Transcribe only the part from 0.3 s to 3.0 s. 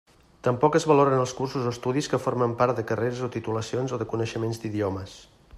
Tampoc es valoren els cursos o estudis que formen part de